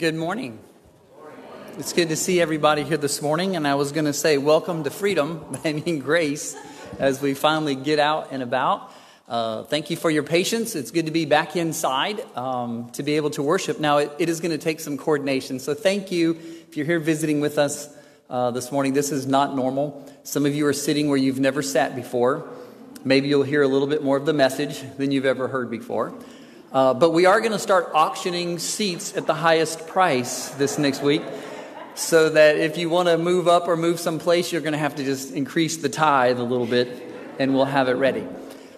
[0.00, 0.58] Good morning.
[1.76, 3.54] It's good to see everybody here this morning.
[3.54, 6.56] And I was going to say, welcome to freedom, but I mean grace
[6.98, 8.90] as we finally get out and about.
[9.28, 10.74] Uh, thank you for your patience.
[10.74, 13.78] It's good to be back inside um, to be able to worship.
[13.78, 15.58] Now, it, it is going to take some coordination.
[15.58, 16.30] So, thank you
[16.66, 17.94] if you're here visiting with us
[18.30, 18.94] uh, this morning.
[18.94, 20.10] This is not normal.
[20.22, 22.48] Some of you are sitting where you've never sat before.
[23.04, 26.14] Maybe you'll hear a little bit more of the message than you've ever heard before.
[26.72, 31.02] Uh, but we are going to start auctioning seats at the highest price this next
[31.02, 31.22] week
[31.96, 34.94] so that if you want to move up or move someplace, you're going to have
[34.94, 37.02] to just increase the tithe a little bit
[37.40, 38.24] and we'll have it ready.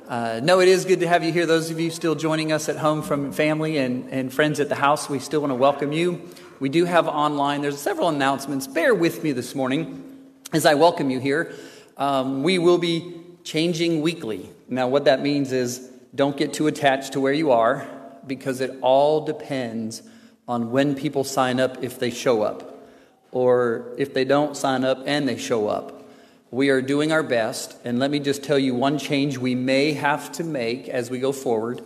[0.09, 1.45] Uh, no, it is good to have you here.
[1.45, 4.74] Those of you still joining us at home from family and, and friends at the
[4.74, 6.30] house, we still want to welcome you.
[6.61, 8.66] We do have online, there's several announcements.
[8.66, 11.52] Bear with me this morning as I welcome you here.
[11.98, 14.48] Um, we will be changing weekly.
[14.66, 17.87] Now, what that means is don't get too attached to where you are
[18.27, 20.03] because it all depends
[20.47, 22.73] on when people sign up if they show up
[23.30, 26.03] or if they don't sign up and they show up.
[26.51, 29.95] We are doing our best, and let me just tell you one change we may
[29.95, 31.81] have to make as we go forward,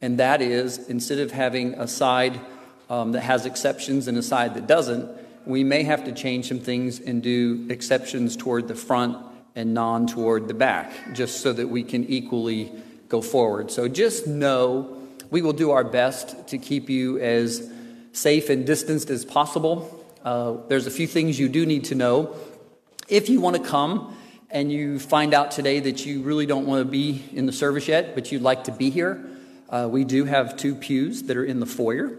[0.00, 2.40] and that is instead of having a side
[2.88, 5.10] um, that has exceptions and a side that doesn't,
[5.44, 9.18] we may have to change some things and do exceptions toward the front
[9.54, 12.72] and non toward the back, just so that we can equally
[13.08, 13.70] go forward.
[13.70, 17.70] So just know we will do our best to keep you as
[18.12, 20.04] safe and distanced as possible.
[20.24, 22.34] Uh, there's a few things you do need to know.
[23.08, 24.16] If you want to come
[24.50, 27.88] and you find out today that you really don't want to be in the service
[27.88, 29.24] yet, but you'd like to be here,
[29.68, 32.18] uh, we do have two pews that are in the foyer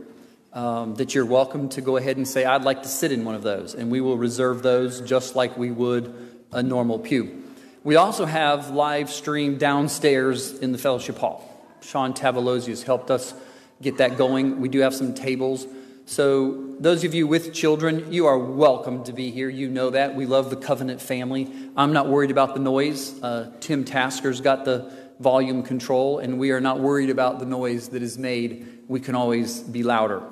[0.53, 3.35] um, that you're welcome to go ahead and say, I'd like to sit in one
[3.35, 3.73] of those.
[3.73, 6.13] And we will reserve those just like we would
[6.51, 7.43] a normal pew.
[7.87, 11.49] We also have live stream downstairs in the fellowship hall.
[11.79, 13.33] Sean Tavalosi has helped us
[13.81, 14.59] get that going.
[14.59, 15.65] We do have some tables
[16.09, 19.49] so, those of you with children, you are welcome to be here.
[19.49, 20.15] You know that.
[20.15, 21.51] We love the covenant family.
[21.75, 23.21] I'm not worried about the noise.
[23.21, 24.89] Uh, Tim Tasker's got the
[25.19, 28.83] volume control, and we are not worried about the noise that is made.
[28.87, 30.23] We can always be louder.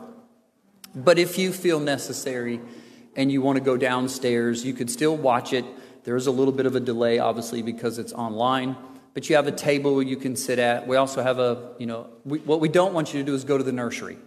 [0.96, 2.62] But if you feel necessary
[3.18, 5.66] and you want to go downstairs, you could still watch it.
[6.06, 8.78] There's a little bit of a delay, obviously, because it's online.
[9.16, 10.88] But you have a table you can sit at.
[10.88, 13.44] We also have a, you know, we, what we don't want you to do is
[13.44, 14.18] go to the nursery.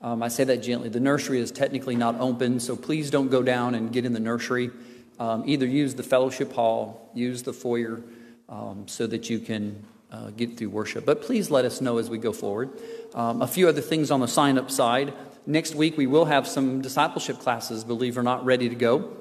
[0.00, 0.90] Um, I say that gently.
[0.90, 4.20] The nursery is technically not open, so please don't go down and get in the
[4.20, 4.70] nursery.
[5.18, 8.00] Um, either use the fellowship hall, use the foyer,
[8.48, 11.04] um, so that you can uh, get through worship.
[11.04, 12.70] But please let us know as we go forward.
[13.14, 15.12] Um, a few other things on the sign up side.
[15.46, 19.16] Next week, we will have some discipleship classes, believe it or not, ready to go.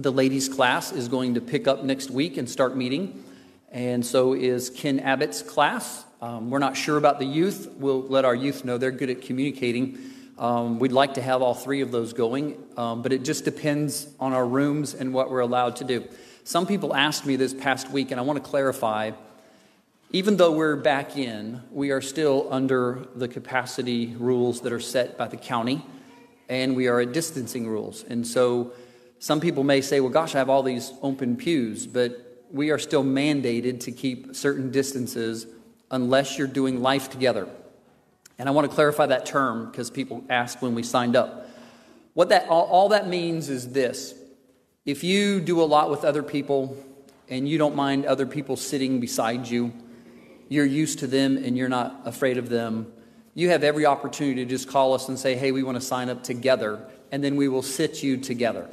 [0.00, 3.24] The ladies' class is going to pick up next week and start meeting,
[3.72, 6.04] and so is Ken Abbott's class.
[6.22, 7.68] Um, we're not sure about the youth.
[7.78, 9.98] We'll let our youth know they're good at communicating.
[10.38, 14.06] Um, we'd like to have all three of those going, um, but it just depends
[14.20, 16.06] on our rooms and what we're allowed to do.
[16.44, 19.10] Some people asked me this past week, and I want to clarify
[20.10, 25.18] even though we're back in, we are still under the capacity rules that are set
[25.18, 25.84] by the county,
[26.48, 28.04] and we are at distancing rules.
[28.04, 28.72] And so
[29.18, 32.78] some people may say, well, gosh, I have all these open pews, but we are
[32.78, 35.46] still mandated to keep certain distances
[35.90, 37.48] unless you're doing life together.
[38.38, 41.48] And I want to clarify that term because people asked when we signed up.
[42.14, 44.14] What that all, all that means is this.
[44.86, 46.76] If you do a lot with other people
[47.28, 49.72] and you don't mind other people sitting beside you,
[50.48, 52.90] you're used to them and you're not afraid of them,
[53.34, 56.08] you have every opportunity to just call us and say, hey, we want to sign
[56.08, 58.68] up together, and then we will sit you together.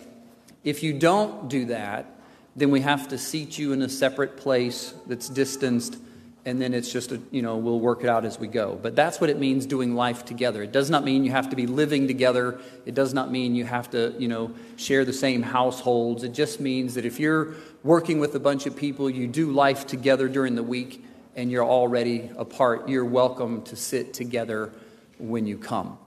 [0.66, 2.08] If you don't do that,
[2.56, 5.98] then we have to seat you in a separate place that's distanced
[6.46, 8.78] and then it's just a, you know we'll work it out as we go.
[8.80, 10.62] But that's what it means doing life together.
[10.62, 12.60] It does not mean you have to be living together.
[12.86, 16.24] It does not mean you have to you know share the same households.
[16.24, 19.88] It just means that if you're working with a bunch of people you do life
[19.88, 21.04] together during the week
[21.36, 24.72] and you're already apart you're welcome to sit together
[25.18, 25.98] when you come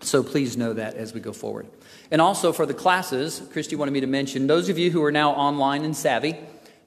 [0.00, 1.66] so please know that as we go forward
[2.10, 5.12] and also for the classes christy wanted me to mention those of you who are
[5.12, 6.36] now online and savvy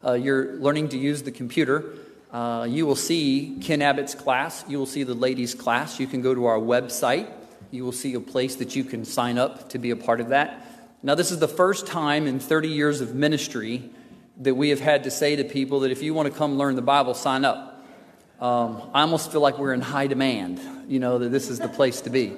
[0.06, 1.94] uh, you're learning to use the computer
[2.31, 4.63] uh, you will see Ken Abbott's class.
[4.68, 6.00] You will see the ladies' class.
[6.00, 7.30] You can go to our website.
[7.72, 10.30] You will see a place that you can sign up to be a part of
[10.30, 10.66] that.
[11.04, 13.90] Now, this is the first time in 30 years of ministry
[14.38, 16.75] that we have had to say to people that if you want to come learn
[16.75, 17.86] the Bible, sign up.
[18.40, 21.68] Um, I almost feel like we're in high demand, you know, that this is the
[21.68, 22.38] place to be.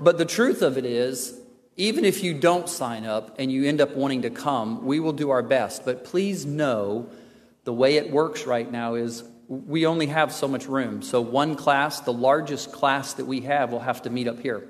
[0.00, 1.38] But the truth of it is,
[1.76, 5.12] even if you don't sign up and you end up wanting to come, we will
[5.12, 5.84] do our best.
[5.84, 7.10] But please know
[7.64, 11.02] the way it works right now is we only have so much room.
[11.02, 14.66] So, one class, the largest class that we have, will have to meet up here.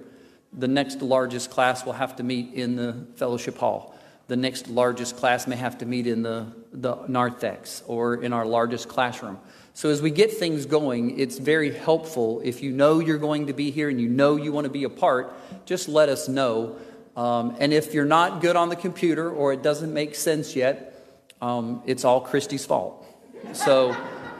[0.52, 3.94] The next largest class will have to meet in the fellowship hall.
[4.28, 8.44] The next largest class may have to meet in the, the narthex or in our
[8.44, 9.38] largest classroom.
[9.76, 13.52] So, as we get things going, it's very helpful if you know you're going to
[13.52, 15.34] be here and you know you want to be a part,
[15.66, 16.76] just let us know.
[17.14, 21.06] Um, and if you're not good on the computer or it doesn't make sense yet,
[21.42, 23.04] um, it's all Christy's fault.
[23.52, 23.90] So,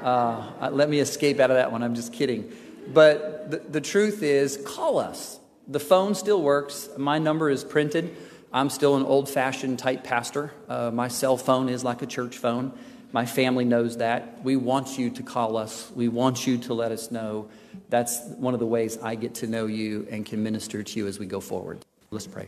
[0.02, 1.82] uh, let me escape out of that one.
[1.82, 2.50] I'm just kidding.
[2.94, 5.38] But the, the truth is, call us.
[5.68, 6.88] The phone still works.
[6.96, 8.16] My number is printed.
[8.54, 10.54] I'm still an old fashioned type pastor.
[10.66, 12.72] Uh, my cell phone is like a church phone.
[13.16, 14.44] My family knows that.
[14.44, 15.90] We want you to call us.
[15.94, 17.48] We want you to let us know.
[17.88, 21.06] That's one of the ways I get to know you and can minister to you
[21.06, 21.82] as we go forward.
[22.10, 22.46] Let's pray.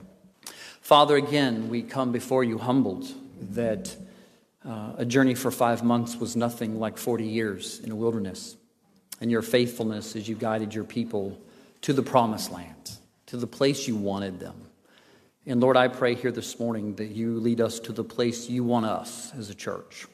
[0.83, 3.07] Father, again, we come before you humbled
[3.55, 3.97] that
[4.63, 8.55] uh, a journey for five months was nothing like 40 years in a wilderness.
[9.23, 11.41] And your faithfulness as you guided your people
[11.81, 12.91] to the promised land,
[13.29, 14.67] to the place you wanted them.
[15.47, 18.65] And Lord, I pray here this morning that you lead us to the place you
[18.65, 20.07] want us as a church.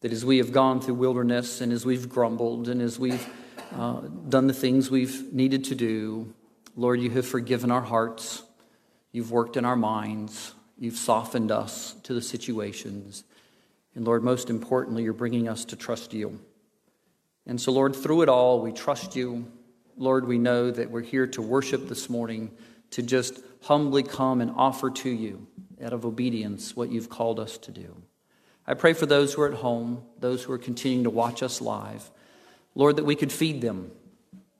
[0.00, 3.26] That as we have gone through wilderness and as we've grumbled and as we've
[3.74, 6.32] uh, done the things we've needed to do,
[6.74, 8.42] Lord, you have forgiven our hearts.
[9.12, 10.54] You've worked in our minds.
[10.78, 13.24] You've softened us to the situations.
[13.94, 16.40] And Lord, most importantly, you're bringing us to trust you.
[17.46, 19.50] And so, Lord, through it all, we trust you.
[19.96, 22.52] Lord, we know that we're here to worship this morning,
[22.92, 25.46] to just humbly come and offer to you
[25.82, 27.96] out of obedience what you've called us to do.
[28.66, 31.60] I pray for those who are at home, those who are continuing to watch us
[31.60, 32.10] live.
[32.74, 33.90] Lord, that we could feed them,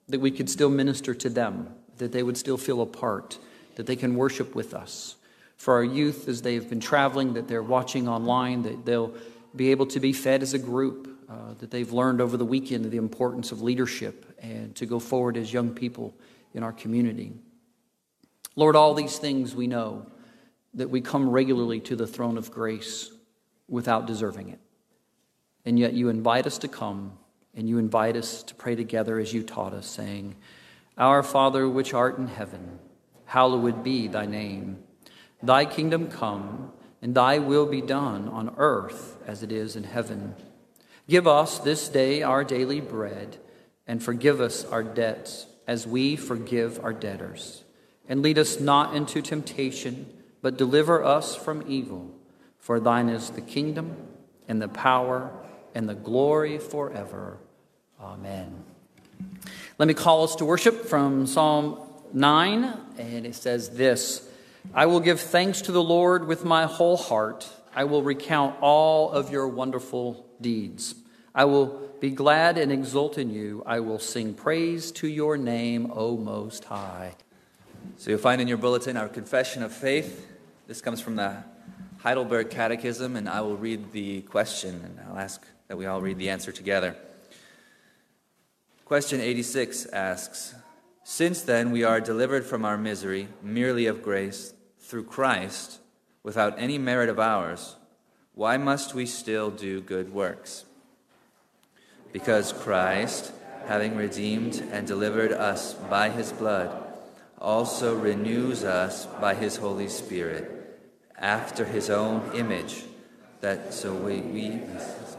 [0.08, 3.38] that we could still minister to them, that they would still feel a part,
[3.76, 5.17] that they can worship with us.
[5.56, 9.14] For our youth, as they have been traveling, that they're watching online, that they'll
[9.55, 12.91] be able to be fed as a group, uh, that they've learned over the weekend
[12.91, 16.14] the importance of leadership and to go forward as young people
[16.55, 17.32] in our community.
[18.56, 20.06] Lord, all these things we know
[20.75, 23.11] that we come regularly to the throne of grace
[23.71, 24.59] without deserving it.
[25.65, 27.13] And yet you invite us to come
[27.55, 30.37] and you invite us to pray together as you taught us, saying,
[30.99, 32.79] Our Father, which art in heaven,
[33.27, 34.83] hallowed be thy name.
[35.43, 36.73] Thy kingdom come,
[37.03, 40.35] and thy will be done on earth as it is in heaven.
[41.09, 43.39] Give us this day our daily bread,
[43.87, 47.65] and forgive us our debts as we forgive our debtors.
[48.09, 50.07] And lead us not into temptation,
[50.43, 52.15] but deliver us from evil.
[52.61, 53.97] For thine is the kingdom
[54.49, 55.31] and the power
[55.75, 57.39] and the glory forever.
[58.01, 58.65] Amen.
[59.79, 61.79] Let me call us to worship from Psalm
[62.12, 64.29] 9, and it says this
[64.75, 67.49] I will give thanks to the Lord with my whole heart.
[67.75, 70.95] I will recount all of your wonderful deeds.
[71.35, 73.62] I will be glad and exult in you.
[73.65, 77.15] I will sing praise to your name, O Most High.
[77.97, 80.27] So you'll find in your bulletin our confession of faith.
[80.67, 81.45] This comes from the
[82.02, 86.17] Heidelberg Catechism, and I will read the question, and I'll ask that we all read
[86.17, 86.97] the answer together.
[88.87, 90.55] Question 86 asks
[91.05, 95.79] Since then we are delivered from our misery merely of grace through Christ,
[96.23, 97.76] without any merit of ours,
[98.35, 100.64] why must we still do good works?
[102.14, 103.31] Because Christ,
[103.67, 106.82] having redeemed and delivered us by his blood,
[107.38, 110.60] also renews us by his Holy Spirit
[111.21, 112.85] after his own image,
[113.41, 114.61] that so we, we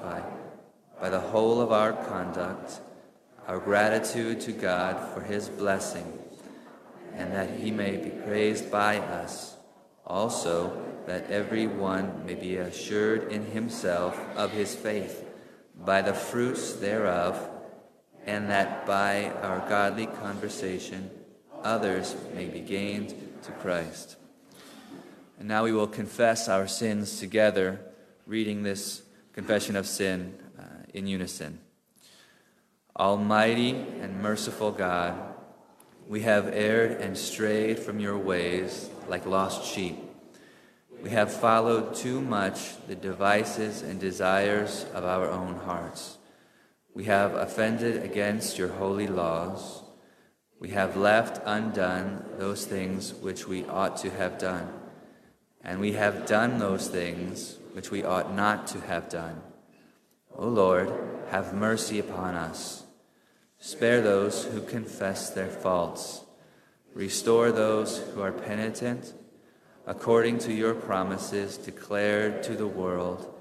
[0.01, 0.21] by,
[0.99, 2.79] by the whole of our conduct,
[3.47, 6.19] our gratitude to God for his blessing,
[7.13, 9.55] and that he may be praised by us,
[10.05, 15.25] also that every one may be assured in himself of his faith
[15.83, 17.49] by the fruits thereof,
[18.25, 21.09] and that by our godly conversation
[21.63, 23.09] others may be gained
[23.43, 24.17] to Christ.
[25.41, 27.79] And now we will confess our sins together,
[28.27, 29.01] reading this
[29.33, 31.57] confession of sin uh, in unison.
[32.95, 35.19] Almighty and merciful God,
[36.07, 39.97] we have erred and strayed from your ways like lost sheep.
[41.01, 46.19] We have followed too much the devices and desires of our own hearts.
[46.93, 49.81] We have offended against your holy laws.
[50.59, 54.80] We have left undone those things which we ought to have done
[55.63, 59.41] and we have done those things which we ought not to have done.
[60.35, 60.91] O Lord,
[61.29, 62.83] have mercy upon us.
[63.59, 66.21] Spare those who confess their faults.
[66.93, 69.13] Restore those who are penitent,
[69.85, 73.33] according to your promises declared to the world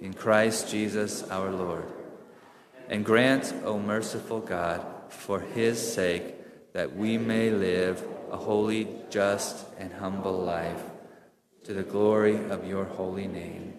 [0.00, 1.84] in Christ Jesus our Lord.
[2.88, 6.34] And grant, O merciful God, for his sake,
[6.72, 10.82] that we may live a holy, just, and humble life,
[11.66, 13.74] to the glory of your holy name.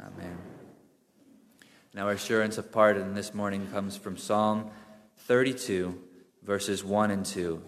[0.00, 0.38] Amen.
[1.92, 4.70] Now, our assurance of pardon this morning comes from Psalm
[5.26, 5.94] 32,
[6.42, 7.62] verses 1 and 2.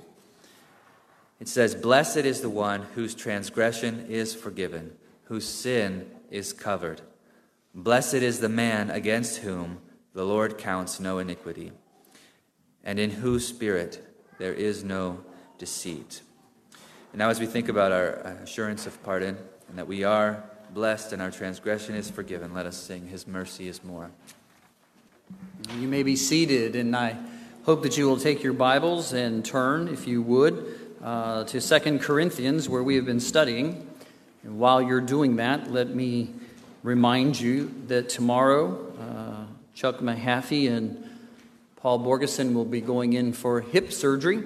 [1.40, 4.92] It says, Blessed is the one whose transgression is forgiven,
[5.24, 7.02] whose sin is covered.
[7.74, 9.82] Blessed is the man against whom
[10.14, 11.72] the Lord counts no iniquity,
[12.82, 14.02] and in whose spirit
[14.38, 15.22] there is no
[15.58, 16.22] deceit.
[17.12, 18.10] And now, as we think about our
[18.42, 19.36] assurance of pardon,
[19.68, 23.66] and that we are blessed and our transgression is forgiven, let us sing, His mercy
[23.66, 24.10] is more.
[25.78, 27.16] You may be seated, and I
[27.64, 32.00] hope that you will take your Bibles and turn, if you would, uh, to Second
[32.00, 33.88] Corinthians, where we have been studying.
[34.44, 36.30] And while you're doing that, let me
[36.84, 41.10] remind you that tomorrow, uh, Chuck Mahaffey and
[41.76, 44.44] Paul Borgeson will be going in for hip surgery.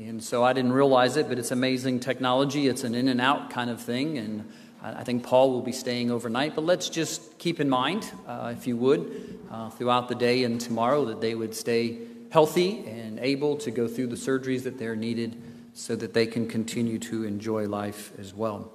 [0.00, 2.68] And so I didn't realize it, but it's amazing technology.
[2.68, 4.16] It's an in and out kind of thing.
[4.16, 4.50] And
[4.82, 6.54] I think Paul will be staying overnight.
[6.54, 10.58] But let's just keep in mind, uh, if you would, uh, throughout the day and
[10.58, 11.98] tomorrow, that they would stay
[12.30, 15.36] healthy and able to go through the surgeries that they're needed
[15.74, 18.72] so that they can continue to enjoy life as well.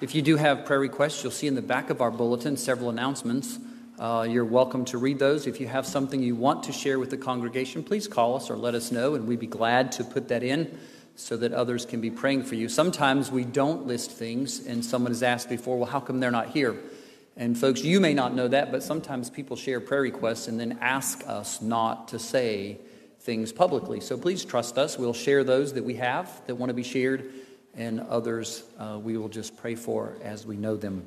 [0.00, 2.88] If you do have prayer requests, you'll see in the back of our bulletin several
[2.88, 3.58] announcements.
[4.02, 5.46] Uh, you're welcome to read those.
[5.46, 8.56] If you have something you want to share with the congregation, please call us or
[8.56, 10.76] let us know, and we'd be glad to put that in
[11.14, 12.68] so that others can be praying for you.
[12.68, 16.48] Sometimes we don't list things, and someone has asked before, well, how come they're not
[16.48, 16.74] here?
[17.36, 20.78] And folks, you may not know that, but sometimes people share prayer requests and then
[20.80, 22.78] ask us not to say
[23.20, 24.00] things publicly.
[24.00, 24.98] So please trust us.
[24.98, 27.32] We'll share those that we have that want to be shared,
[27.72, 31.06] and others uh, we will just pray for as we know them.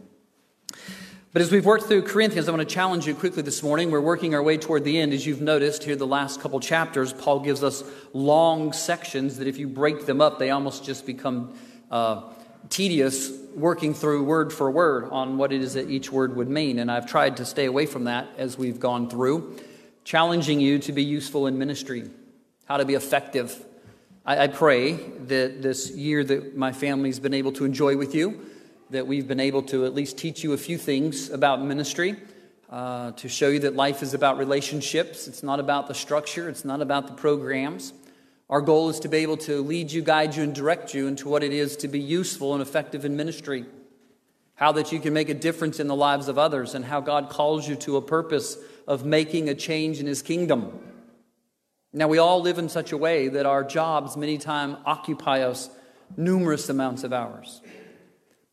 [1.35, 3.91] But as we've worked through Corinthians, I want to challenge you quickly this morning.
[3.91, 5.11] We're working our way toward the end.
[5.11, 9.57] As you've noticed here, the last couple chapters, Paul gives us long sections that if
[9.57, 11.53] you break them up, they almost just become
[11.91, 12.21] uh,
[12.69, 16.79] tedious working through word for word on what it is that each word would mean.
[16.79, 19.57] And I've tried to stay away from that as we've gone through,
[20.05, 22.09] challenging you to be useful in ministry,
[22.63, 23.61] how to be effective.
[24.25, 28.39] I, I pray that this year that my family's been able to enjoy with you,
[28.95, 32.15] that we've been able to at least teach you a few things about ministry,
[32.69, 35.27] uh, to show you that life is about relationships.
[35.27, 37.93] It's not about the structure, it's not about the programs.
[38.49, 41.27] Our goal is to be able to lead you, guide you, and direct you into
[41.27, 43.65] what it is to be useful and effective in ministry.
[44.53, 47.29] How that you can make a difference in the lives of others, and how God
[47.29, 50.79] calls you to a purpose of making a change in His kingdom.
[51.91, 55.69] Now, we all live in such a way that our jobs many times occupy us
[56.15, 57.61] numerous amounts of hours.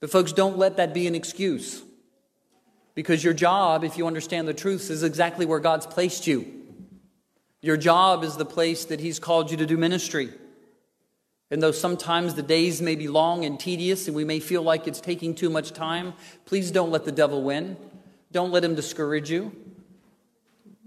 [0.03, 1.81] But, folks, don't let that be an excuse.
[2.97, 6.45] Because your job, if you understand the truth, is exactly where God's placed you.
[7.61, 10.31] Your job is the place that He's called you to do ministry.
[11.53, 14.89] And though sometimes the days may be long and tedious and we may feel like
[14.89, 16.15] it's taking too much time,
[16.47, 17.77] please don't let the devil win.
[18.33, 19.53] Don't let him discourage you.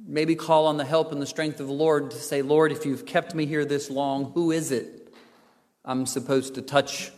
[0.05, 2.85] Maybe call on the help and the strength of the Lord to say, Lord, if
[2.85, 5.13] you've kept me here this long, who is it
[5.85, 7.13] I'm supposed to touch?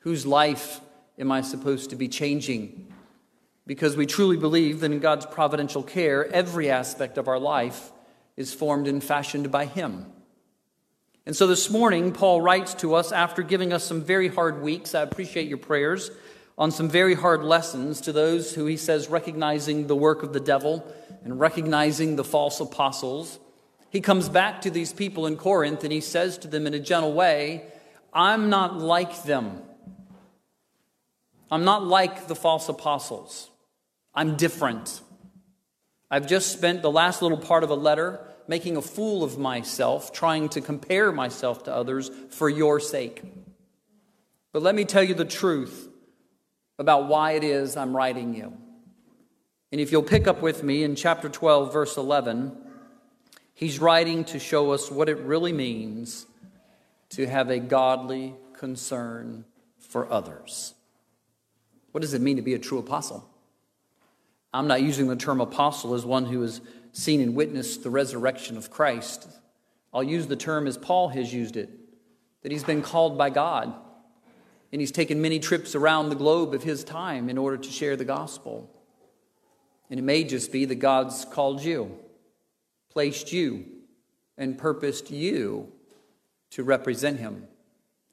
[0.00, 0.80] Whose life
[1.18, 2.92] am I supposed to be changing?
[3.66, 7.92] Because we truly believe that in God's providential care, every aspect of our life
[8.36, 10.06] is formed and fashioned by Him.
[11.24, 14.94] And so this morning, Paul writes to us after giving us some very hard weeks.
[14.94, 16.10] I appreciate your prayers
[16.56, 20.40] on some very hard lessons to those who he says recognizing the work of the
[20.40, 20.86] devil
[21.24, 23.38] and recognizing the false apostles.
[23.90, 26.80] He comes back to these people in Corinth and he says to them in a
[26.80, 27.64] gentle way,
[28.12, 29.62] I'm not like them.
[31.50, 33.50] I'm not like the false apostles.
[34.14, 35.00] I'm different.
[36.10, 40.12] I've just spent the last little part of a letter making a fool of myself,
[40.12, 43.22] trying to compare myself to others for your sake.
[44.52, 45.88] But let me tell you the truth
[46.78, 48.56] about why it is I'm writing you.
[49.72, 52.56] And if you'll pick up with me in chapter 12, verse 11,
[53.52, 56.26] he's writing to show us what it really means
[57.10, 59.44] to have a godly concern
[59.78, 60.75] for others.
[61.96, 63.26] What does it mean to be a true apostle?
[64.52, 66.60] I'm not using the term apostle as one who has
[66.92, 69.26] seen and witnessed the resurrection of Christ.
[69.94, 71.70] I'll use the term as Paul has used it
[72.42, 73.72] that he's been called by God.
[74.72, 77.96] And he's taken many trips around the globe of his time in order to share
[77.96, 78.70] the gospel.
[79.88, 81.96] And it may just be that God's called you,
[82.90, 83.64] placed you,
[84.36, 85.72] and purposed you
[86.50, 87.48] to represent him.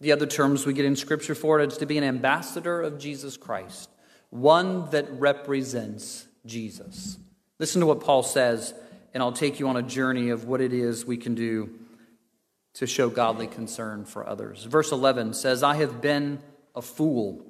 [0.03, 2.99] The other terms we get in Scripture for it is to be an ambassador of
[2.99, 3.89] Jesus Christ,
[4.31, 7.17] one that represents Jesus.
[7.57, 8.73] Listen to what Paul says,
[9.13, 11.69] and I'll take you on a journey of what it is we can do
[12.73, 14.65] to show godly concern for others.
[14.65, 16.41] Verse 11 says, I have been
[16.75, 17.45] a fool.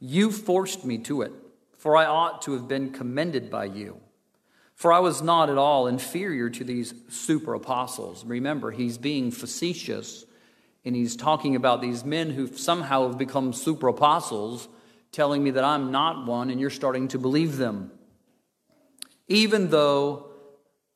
[0.00, 1.30] You forced me to it,
[1.78, 4.00] for I ought to have been commended by you.
[4.74, 8.24] For I was not at all inferior to these super apostles.
[8.24, 10.24] Remember, he's being facetious
[10.84, 14.68] and he's talking about these men who somehow have become super apostles,
[15.12, 17.92] telling me that I'm not one, and you're starting to believe them.
[19.28, 20.30] Even though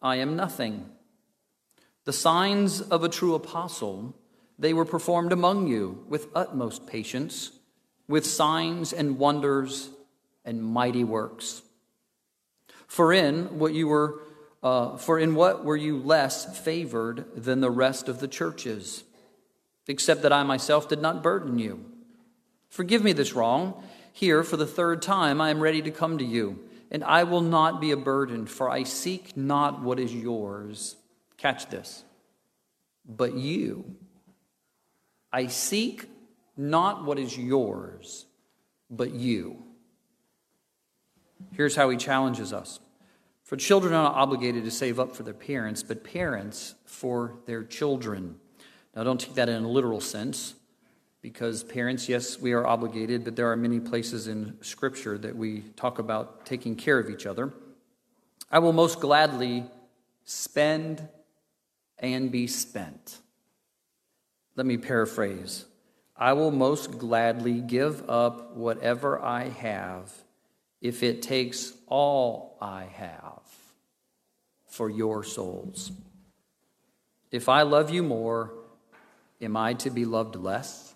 [0.03, 0.91] I am nothing.
[2.05, 4.15] The signs of a true apostle,
[4.59, 7.51] they were performed among you with utmost patience,
[8.09, 9.91] with signs and wonders
[10.45, 11.63] and mighty works.
[12.87, 14.21] For in what you were,
[14.63, 19.03] uh, for in what were you less favored than the rest of the churches?
[19.89, 21.85] Except that I myself did not burden you.
[22.69, 23.83] Forgive me this wrong.
[24.13, 26.59] Here, for the third time, I am ready to come to you,
[26.91, 30.97] and I will not be a burden, for I seek not what is yours.
[31.37, 32.05] Catch this.
[33.07, 33.97] But you.
[35.33, 36.09] I seek
[36.57, 38.27] not what is yours,
[38.91, 39.63] but you.
[41.53, 42.81] Here's how he challenges us.
[43.43, 47.63] For children are not obligated to save up for their parents, but parents for their
[47.63, 48.37] children.
[48.97, 50.55] Now, don't take that in a literal sense,
[51.21, 55.61] because parents, yes, we are obligated, but there are many places in Scripture that we
[55.77, 57.53] talk about taking care of each other.
[58.51, 59.65] I will most gladly
[60.25, 61.07] spend
[61.99, 63.19] and be spent.
[64.55, 65.67] Let me paraphrase.
[66.17, 70.11] I will most gladly give up whatever I have
[70.81, 73.43] if it takes all I have
[74.69, 75.93] for your souls.
[77.31, 78.55] If I love you more,
[79.41, 80.95] Am I to be loved less?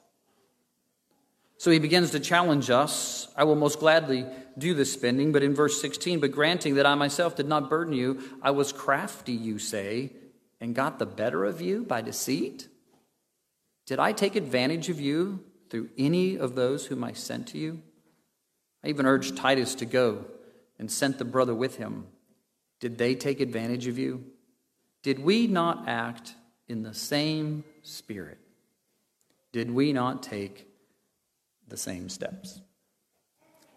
[1.59, 3.29] So he begins to challenge us.
[3.37, 4.25] I will most gladly
[4.57, 7.93] do this spending, but in verse 16, but granting that I myself did not burden
[7.93, 10.13] you, I was crafty, you say,
[10.59, 12.69] and got the better of you by deceit?
[13.87, 17.83] Did I take advantage of you through any of those whom I sent to you?
[18.83, 20.25] I even urged Titus to go
[20.79, 22.07] and sent the brother with him.
[22.81, 24.25] Did they take advantage of you?
[25.03, 26.35] Did we not act
[26.69, 28.39] in the same spirit,
[29.53, 30.67] did we not take
[31.69, 32.61] the same steps?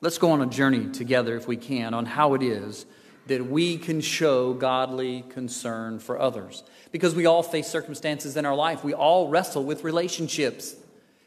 [0.01, 2.85] Let's go on a journey together, if we can, on how it is
[3.27, 6.63] that we can show godly concern for others.
[6.91, 10.75] Because we all face circumstances in our life, we all wrestle with relationships.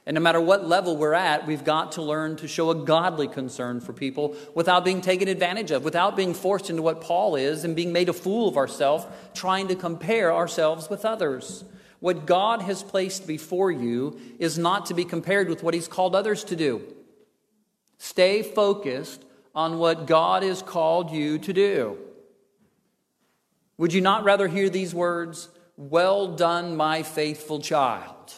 [0.04, 3.28] And no matter what level we're at, we've got to learn to show a godly
[3.28, 7.64] concern for people without being taken advantage of, without being forced into what Paul is
[7.64, 11.64] and being made a fool of ourselves, trying to compare ourselves with others.
[12.06, 16.14] What God has placed before you is not to be compared with what He's called
[16.14, 16.80] others to do.
[17.98, 19.24] Stay focused
[19.56, 21.98] on what God has called you to do.
[23.76, 28.34] Would you not rather hear these words, Well done, my faithful child?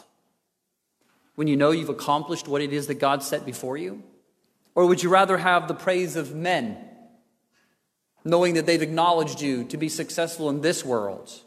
[1.34, 4.02] when you know you've accomplished what it is that God set before you?
[4.74, 6.78] Or would you rather have the praise of men,
[8.24, 11.42] knowing that they've acknowledged you to be successful in this world?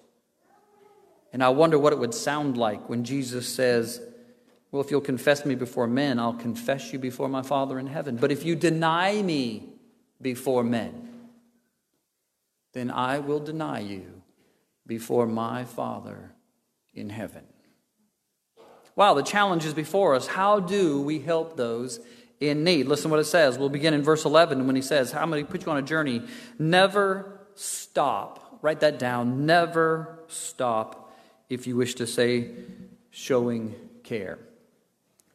[1.34, 4.02] And I wonder what it would sound like when Jesus says,
[4.72, 8.18] Well, if you'll confess me before men, I'll confess you before my Father in heaven.
[8.18, 9.70] But if you deny me
[10.22, 11.10] before men,
[12.74, 14.22] then I will deny you
[14.86, 16.34] before my Father
[16.94, 17.44] in heaven.
[18.96, 20.28] Wow, the challenge is before us.
[20.28, 22.02] How do we help those
[22.42, 22.88] in need?
[22.88, 23.58] Listen what it says.
[23.58, 26.24] We'll begin in verse 11 when he says, How to put you on a journey?
[26.60, 28.60] Never stop.
[28.62, 29.46] Write that down.
[29.46, 31.01] Never stop
[31.52, 32.50] if you wish to say
[33.12, 34.40] showing care.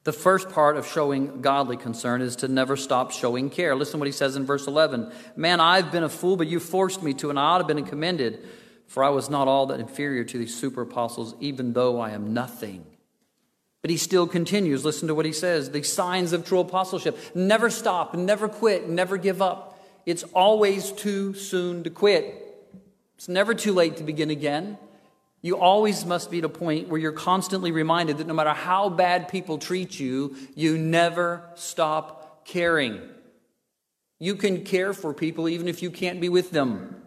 [0.04, 3.74] The first part of showing godly concern is to never stop showing care.
[3.74, 7.02] Listen what he says in verse 11 Man, I've been a fool, but you forced
[7.02, 8.46] me to, and I ought to have been commended,
[8.86, 12.32] for I was not all that inferior to these super apostles, even though I am
[12.32, 12.86] nothing.
[13.82, 14.84] But he still continues.
[14.84, 17.18] Listen to what he says the signs of true apostleship.
[17.34, 19.78] Never stop, never quit, never give up.
[20.06, 22.42] It's always too soon to quit.
[23.16, 24.78] It's never too late to begin again.
[25.46, 28.88] You always must be at a point where you're constantly reminded that no matter how
[28.88, 33.00] bad people treat you, you never stop caring.
[34.18, 37.00] You can care for people even if you can't be with them.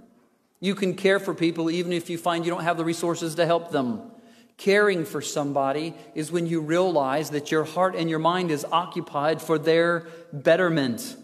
[0.61, 3.45] You can care for people even if you find you don't have the resources to
[3.45, 4.09] help them.
[4.55, 9.41] Caring for somebody is when you realize that your heart and your mind is occupied
[9.41, 11.17] for their betterment,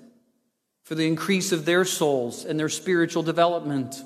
[0.84, 4.04] for the increase of their souls and their spiritual development.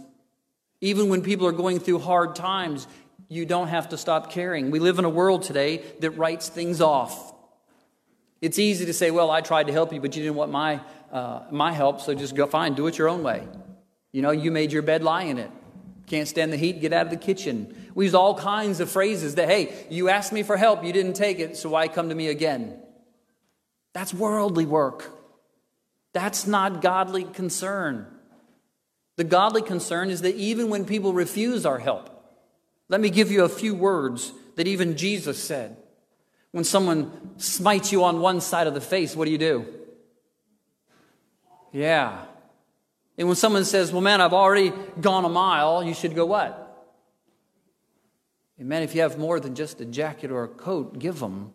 [0.81, 2.87] Even when people are going through hard times,
[3.27, 4.71] you don't have to stop caring.
[4.71, 7.33] We live in a world today that writes things off.
[8.41, 10.79] It's easy to say, well, I tried to help you, but you didn't want my,
[11.11, 13.45] uh, my help, so just go fine, do it your own way.
[14.13, 15.51] You know, you made your bed, lie in it.
[16.07, 17.91] Can't stand the heat, get out of the kitchen.
[17.93, 21.13] We use all kinds of phrases that, hey, you asked me for help, you didn't
[21.13, 22.79] take it, so why come to me again?
[23.93, 25.11] That's worldly work.
[26.13, 28.07] That's not godly concern.
[29.19, 32.09] The godly concern is that even when people refuse our help,
[32.87, 35.75] let me give you a few words that even Jesus said.
[36.51, 39.65] When someone smites you on one side of the face, what do you do?
[41.73, 42.23] Yeah.
[43.17, 46.87] And when someone says, Well, man, I've already gone a mile, you should go what?
[48.57, 51.53] And man, if you have more than just a jacket or a coat, give them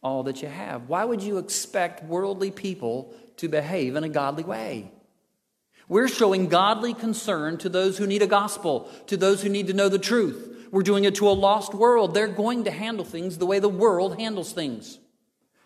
[0.00, 0.88] all that you have.
[0.88, 4.92] Why would you expect worldly people to behave in a godly way?
[5.88, 9.74] We're showing godly concern to those who need a gospel, to those who need to
[9.74, 10.68] know the truth.
[10.70, 12.14] We're doing it to a lost world.
[12.14, 14.98] They're going to handle things the way the world handles things.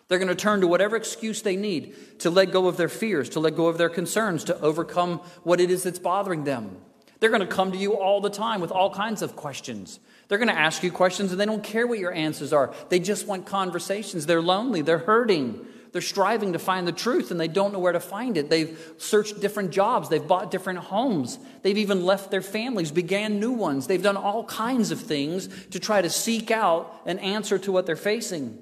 [0.09, 3.29] They're going to turn to whatever excuse they need to let go of their fears,
[3.31, 6.79] to let go of their concerns, to overcome what it is that's bothering them.
[7.21, 10.01] They're going to come to you all the time with all kinds of questions.
[10.29, 12.73] They're going to ask you questions and they don't care what your answers are.
[12.89, 14.27] They just want conversations.
[14.27, 15.67] They're lonely, they're hurting.
[15.93, 18.51] They're striving to find the truth and they don't know where to find it.
[18.51, 23.53] They've searched different jobs, they've bought different homes, they've even left their families, began new
[23.53, 23.87] ones.
[23.87, 27.87] They've done all kinds of things to try to seek out an answer to what
[27.87, 28.59] they're facing.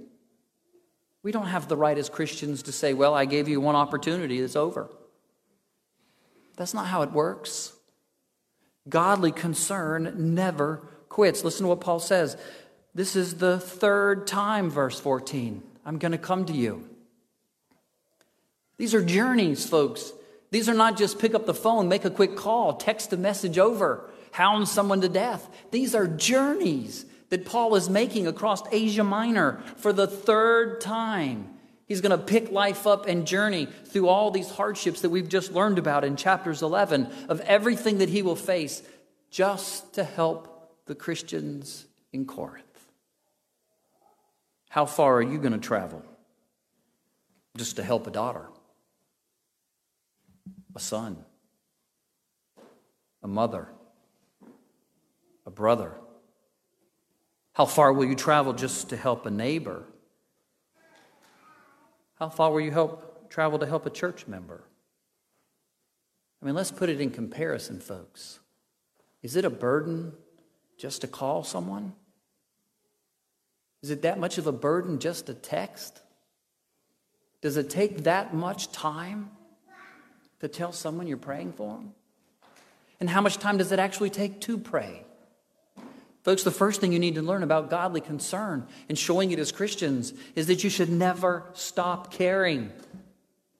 [1.22, 4.38] We don't have the right as Christians to say, Well, I gave you one opportunity,
[4.38, 4.88] it's over.
[6.56, 7.72] That's not how it works.
[8.88, 11.44] Godly concern never quits.
[11.44, 12.36] Listen to what Paul says.
[12.94, 15.62] This is the third time, verse 14.
[15.84, 16.88] I'm going to come to you.
[18.78, 20.12] These are journeys, folks.
[20.50, 23.58] These are not just pick up the phone, make a quick call, text a message
[23.58, 25.48] over, hound someone to death.
[25.70, 31.48] These are journeys that Paul is making across Asia Minor for the third time.
[31.86, 35.52] He's going to pick life up and journey through all these hardships that we've just
[35.52, 38.82] learned about in chapters 11 of everything that he will face
[39.30, 42.64] just to help the Christians in Corinth.
[44.68, 46.04] How far are you going to travel
[47.56, 48.46] just to help a daughter?
[50.76, 51.16] A son,
[53.22, 53.68] a mother,
[55.46, 55.92] a brother?
[57.54, 59.84] How far will you travel just to help a neighbor?
[62.16, 64.64] How far will you help travel to help a church member?
[66.42, 68.40] I mean, let's put it in comparison, folks.
[69.22, 70.12] Is it a burden
[70.78, 71.94] just to call someone?
[73.82, 76.02] Is it that much of a burden just to text?
[77.40, 79.30] Does it take that much time?
[80.40, 81.92] To tell someone you're praying for them?
[83.00, 85.04] And how much time does it actually take to pray?
[86.22, 89.52] Folks, the first thing you need to learn about godly concern and showing it as
[89.52, 92.72] Christians is that you should never stop caring.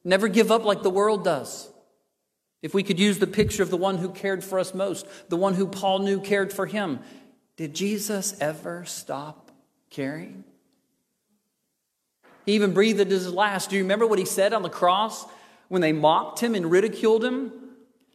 [0.03, 1.69] Never give up like the world does.
[2.63, 5.37] If we could use the picture of the one who cared for us most, the
[5.37, 6.99] one who Paul knew cared for him,
[7.57, 9.53] did Jesus ever stop
[9.91, 10.43] caring?
[12.47, 13.71] He even breathed at his last.
[13.71, 15.25] Do you remember what he said on the cross?
[15.69, 17.53] When they mocked him and ridiculed him,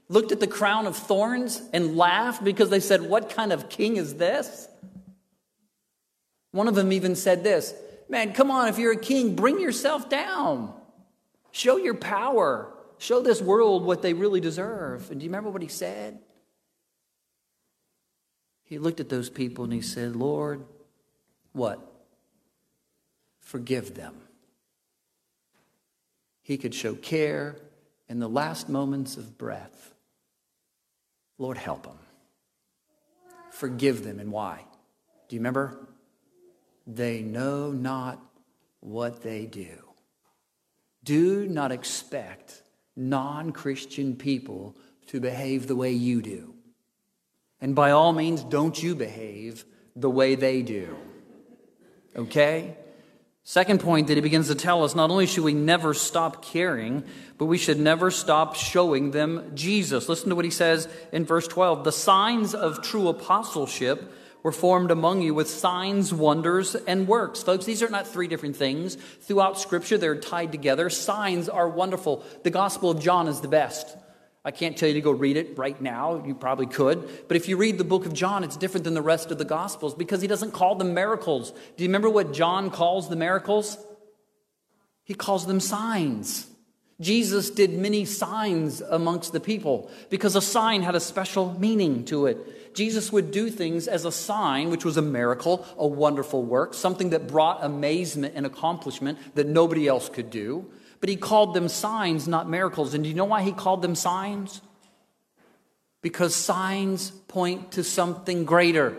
[0.10, 3.98] looked at the crown of thorns and laughed because they said, What kind of king
[3.98, 4.68] is this?
[6.52, 7.74] One of them even said this
[8.10, 10.74] Man, come on, if you're a king, bring yourself down.
[11.52, 12.74] Show your power.
[12.98, 15.10] Show this world what they really deserve.
[15.10, 16.20] And do you remember what he said?
[18.64, 20.64] He looked at those people and he said, Lord,
[21.52, 21.80] what?
[23.40, 24.16] Forgive them
[26.52, 27.56] he could show care
[28.10, 29.94] in the last moments of breath.
[31.38, 31.98] Lord, help them.
[33.52, 34.20] Forgive them.
[34.20, 34.66] And why?
[35.30, 35.88] Do you remember?
[36.86, 38.22] They know not
[38.82, 39.78] what they do.
[41.06, 42.64] Do not expect
[42.98, 44.76] non Christian people
[45.08, 46.54] to behave the way you do.
[47.62, 49.64] And by all means, don't you behave
[49.96, 50.98] the way they do.
[52.16, 52.76] Okay?
[53.44, 57.04] Second point that he begins to tell us not only should we never stop caring,
[57.40, 60.08] but we should never stop showing them Jesus.
[60.08, 61.84] Listen to what he says in verse 12.
[61.84, 67.42] The signs of true apostleship were formed among you with signs, wonders, and works.
[67.42, 68.96] Folks, these are not three different things.
[69.22, 70.90] Throughout Scripture, they're tied together.
[70.90, 72.24] Signs are wonderful.
[72.44, 73.98] The Gospel of John is the best.
[74.44, 76.24] I can't tell you to go read it right now.
[76.26, 77.28] You probably could.
[77.28, 79.46] But if you read the book of John, it's different than the rest of the
[79.46, 81.52] Gospels because he doesn't call them miracles.
[81.52, 83.78] Do you remember what John calls the miracles?
[85.04, 86.48] He calls them signs.
[87.00, 92.28] Jesus did many signs amongst the people because a sign had a special meaning to
[92.28, 92.76] it.
[92.76, 97.10] Jesus would do things as a sign, which was a miracle, a wonderful work, something
[97.10, 100.72] that brought amazement and accomplishment that nobody else could do.
[101.02, 102.94] But he called them signs, not miracles.
[102.94, 104.62] And do you know why he called them signs?
[106.02, 108.96] because signs point to something greater.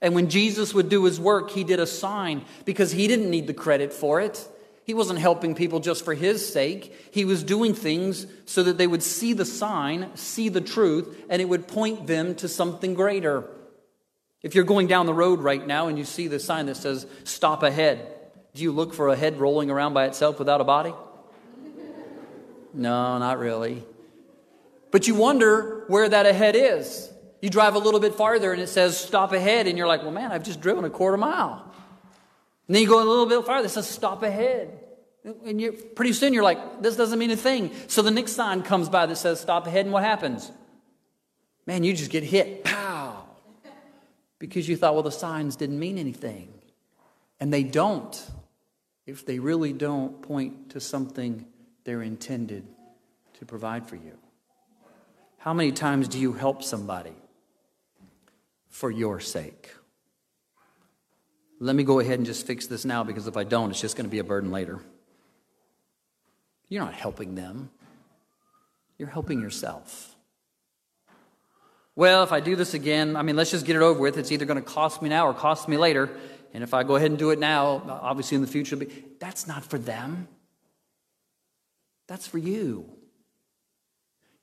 [0.00, 3.46] And when Jesus would do his work, he did a sign because he didn't need
[3.46, 4.46] the credit for it.
[4.84, 6.94] He wasn't helping people just for his sake.
[7.10, 11.40] He was doing things so that they would see the sign, see the truth, and
[11.40, 13.48] it would point them to something greater.
[14.42, 17.06] If you're going down the road right now and you see the sign that says,
[17.24, 18.13] Stop ahead,
[18.54, 20.94] do you look for a head rolling around by itself without a body?
[22.72, 23.84] No, not really.
[24.90, 27.10] But you wonder where that ahead is.
[27.42, 30.12] You drive a little bit farther and it says stop ahead, and you're like, well,
[30.12, 31.62] man, I've just driven a quarter mile.
[32.66, 34.80] And then you go a little bit farther, it says stop ahead.
[35.44, 37.70] And you pretty soon you're like, this doesn't mean a thing.
[37.88, 40.50] So the next sign comes by that says stop ahead, and what happens?
[41.66, 42.64] Man, you just get hit.
[42.64, 43.24] Pow!
[44.38, 46.52] Because you thought, well, the signs didn't mean anything.
[47.40, 48.22] And they don't
[49.06, 51.46] if they really don't point to something
[51.84, 52.66] they're intended
[53.38, 54.18] to provide for you.
[55.38, 57.14] How many times do you help somebody
[58.70, 59.74] for your sake?
[61.60, 63.96] Let me go ahead and just fix this now because if I don't, it's just
[63.96, 64.80] going to be a burden later.
[66.68, 67.70] You're not helping them,
[68.98, 70.16] you're helping yourself.
[71.96, 74.18] Well, if I do this again, I mean, let's just get it over with.
[74.18, 76.10] It's either going to cost me now or cost me later.
[76.54, 78.78] And if I go ahead and do it now, obviously in the future,
[79.18, 80.28] that's not for them.
[82.06, 82.90] That's for you.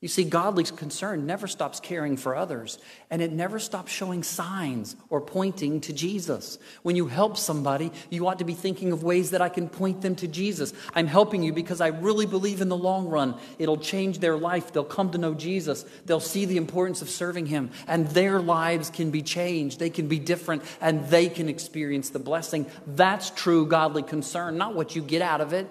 [0.02, 4.96] You see, godly concern never stops caring for others, and it never stops showing signs
[5.10, 6.58] or pointing to Jesus.
[6.82, 10.02] When you help somebody, you ought to be thinking of ways that I can point
[10.02, 10.74] them to Jesus.
[10.92, 14.72] I'm helping you because I really believe in the long run it'll change their life.
[14.72, 18.90] They'll come to know Jesus, they'll see the importance of serving Him, and their lives
[18.90, 19.78] can be changed.
[19.78, 22.66] They can be different, and they can experience the blessing.
[22.88, 25.68] That's true godly concern, not what you get out of it.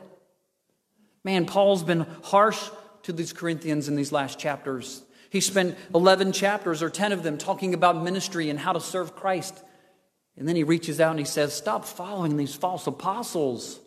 [1.26, 2.70] Man, Paul's been harsh
[3.04, 5.04] to these Corinthians in these last chapters.
[5.30, 9.16] He spent 11 chapters or 10 of them talking about ministry and how to serve
[9.16, 9.64] Christ.
[10.38, 13.80] And then he reaches out and he says, Stop following these false apostles.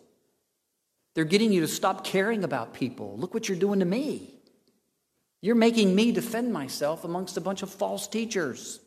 [1.13, 3.15] They're getting you to stop caring about people.
[3.17, 4.33] Look what you're doing to me.
[5.41, 8.79] You're making me defend myself amongst a bunch of false teachers.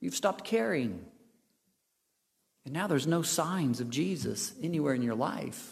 [0.00, 1.04] You've stopped caring.
[2.64, 5.70] And now there's no signs of Jesus anywhere in your life.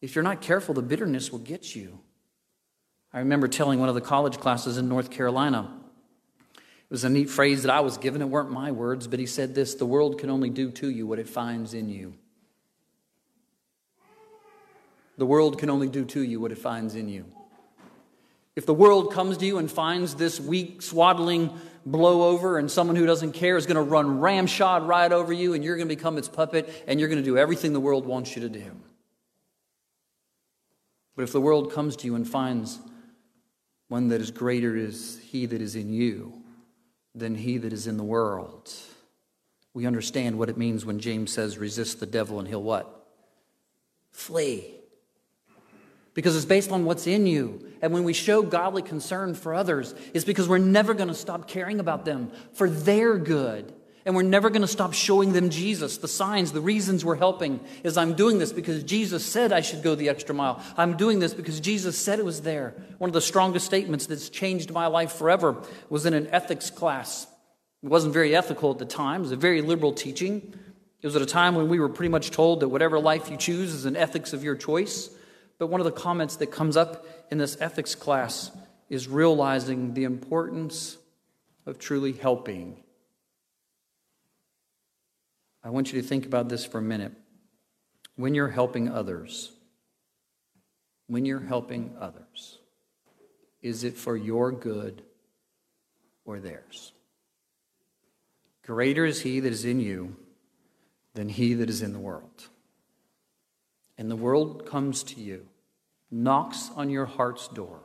[0.00, 2.00] If you're not careful, the bitterness will get you.
[3.14, 5.70] I remember telling one of the college classes in North Carolina.
[6.56, 8.20] It was a neat phrase that I was given.
[8.20, 11.06] It weren't my words, but he said this The world can only do to you
[11.06, 12.14] what it finds in you.
[15.16, 17.24] The world can only do to you what it finds in you.
[18.56, 21.56] If the world comes to you and finds this weak, swaddling
[21.88, 25.62] blowover and someone who doesn't care is going to run ramshod right over you and
[25.62, 28.34] you're going to become its puppet and you're going to do everything the world wants
[28.34, 28.72] you to do.
[31.14, 32.80] But if the world comes to you and finds
[33.88, 36.42] one that is greater is he that is in you
[37.14, 38.72] than he that is in the world.
[39.72, 43.06] We understand what it means when James says, resist the devil and he'll what?
[44.12, 44.74] Flee.
[46.14, 47.72] Because it's based on what's in you.
[47.82, 51.48] And when we show godly concern for others, it's because we're never going to stop
[51.48, 53.74] caring about them for their good.
[54.06, 57.60] And we're never going to stop showing them Jesus, the signs, the reasons we're helping.
[57.82, 60.62] Is I'm doing this because Jesus said I should go the extra mile.
[60.76, 62.74] I'm doing this because Jesus said it was there.
[62.98, 67.26] One of the strongest statements that's changed my life forever was in an ethics class.
[67.82, 70.54] It wasn't very ethical at the time, it was a very liberal teaching.
[71.00, 73.36] It was at a time when we were pretty much told that whatever life you
[73.36, 75.10] choose is an ethics of your choice.
[75.58, 78.50] But one of the comments that comes up in this ethics class
[78.88, 80.96] is realizing the importance
[81.66, 82.82] of truly helping
[85.64, 87.12] I want you to think about this for a minute.
[88.16, 89.50] When you're helping others,
[91.06, 92.58] when you're helping others,
[93.62, 95.02] is it for your good
[96.26, 96.92] or theirs?
[98.62, 100.16] Greater is he that is in you
[101.14, 102.48] than he that is in the world.
[103.96, 105.46] And the world comes to you,
[106.10, 107.80] knocks on your heart's door,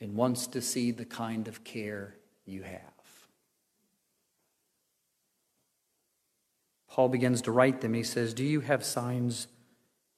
[0.00, 2.14] and wants to see the kind of care
[2.46, 2.97] you have.
[6.98, 7.94] Paul begins to write them.
[7.94, 9.46] He says, Do you have signs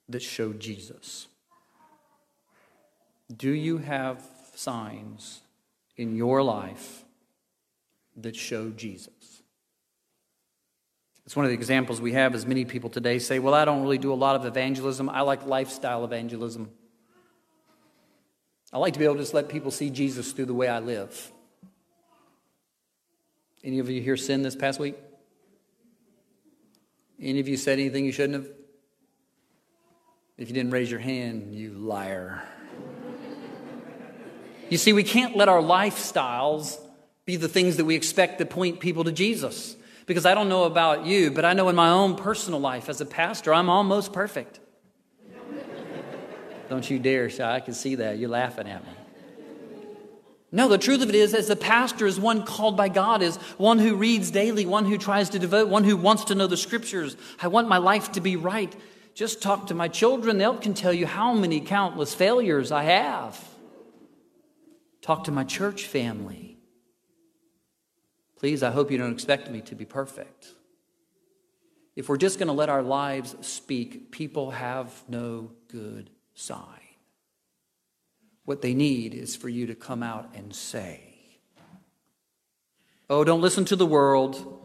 [0.09, 1.29] that show Jesus?
[3.37, 4.23] Do you have
[4.55, 5.43] signs
[5.99, 7.05] in your life
[8.17, 9.43] that show Jesus?
[11.27, 13.83] It's one of the examples we have as many people today say, Well, I don't
[13.83, 15.11] really do a lot of evangelism.
[15.11, 16.71] I like lifestyle evangelism.
[18.73, 20.79] I like to be able to just let people see Jesus through the way I
[20.79, 21.31] live.
[23.63, 24.97] Any of you here sin this past week?
[27.21, 28.53] Any of you said anything you shouldn't have?
[30.39, 32.43] If you didn't raise your hand, you liar.
[34.71, 36.79] You see, we can't let our lifestyles
[37.27, 39.77] be the things that we expect to point people to Jesus.
[40.07, 43.01] Because I don't know about you, but I know in my own personal life as
[43.01, 44.59] a pastor, I'm almost perfect.
[46.69, 47.55] don't you dare, Shy.
[47.55, 48.19] I can see that.
[48.19, 48.93] You're laughing at me.
[50.53, 53.37] No, the truth of it is, as a pastor, is one called by God, is
[53.57, 56.57] one who reads daily, one who tries to devote, one who wants to know the
[56.57, 57.17] scriptures.
[57.41, 58.75] I want my life to be right.
[59.15, 63.39] Just talk to my children, they can tell you how many countless failures I have.
[65.03, 66.59] Talk to my church family.
[68.39, 70.55] Please, I hope you don't expect me to be perfect.
[71.95, 76.80] If we're just going to let our lives speak, people have no good sign.
[78.51, 81.03] What they need is for you to come out and say,
[83.09, 84.61] Oh, don't listen to the world.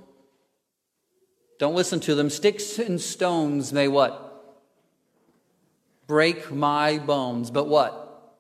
[1.60, 2.32] Don't listen to them.
[2.32, 4.58] Sticks and stones may what?
[6.08, 7.52] Break my bones.
[7.52, 8.34] But what?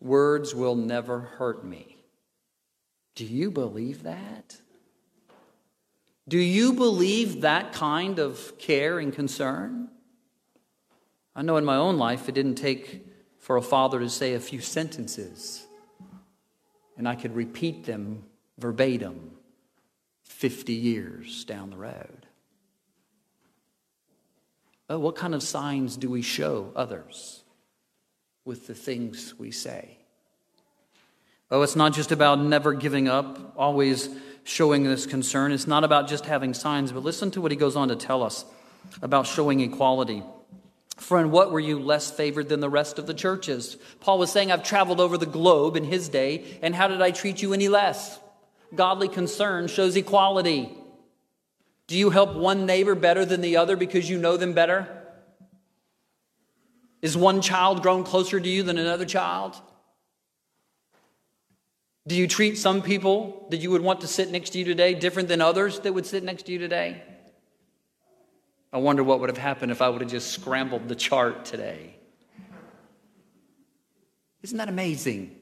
[0.00, 1.98] Words will never hurt me.
[3.14, 4.56] Do you believe that?
[6.26, 9.90] Do you believe that kind of care and concern?
[11.34, 13.05] I know in my own life it didn't take
[13.46, 15.66] for a father to say a few sentences
[16.96, 18.24] and I could repeat them
[18.58, 19.30] verbatim
[20.24, 22.26] 50 years down the road.
[24.90, 27.44] Oh, what kind of signs do we show others?
[28.46, 29.98] with the things we say.
[31.50, 34.08] Oh, it's not just about never giving up, always
[34.44, 35.52] showing this concern.
[35.52, 38.22] It's not about just having signs, but listen to what he goes on to tell
[38.22, 38.44] us
[39.02, 40.22] about showing equality.
[40.96, 43.76] Friend, what were you less favored than the rest of the churches?
[44.00, 47.10] Paul was saying, I've traveled over the globe in his day, and how did I
[47.10, 48.18] treat you any less?
[48.74, 50.76] Godly concern shows equality.
[51.86, 54.88] Do you help one neighbor better than the other because you know them better?
[57.02, 59.54] Is one child grown closer to you than another child?
[62.08, 64.94] Do you treat some people that you would want to sit next to you today
[64.94, 67.02] different than others that would sit next to you today?
[68.76, 71.96] I wonder what would have happened if I would have just scrambled the chart today.
[74.42, 75.34] Isn't that amazing?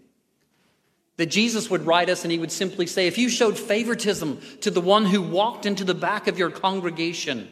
[1.16, 4.70] That Jesus would write us and he would simply say, if you showed favoritism to
[4.70, 7.48] the one who walked into the back of your congregation,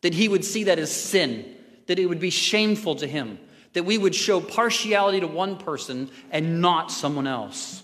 [0.00, 1.44] that he would see that as sin
[1.88, 3.38] that it would be shameful to him,
[3.74, 7.82] that we would show partiality to one person and not someone else.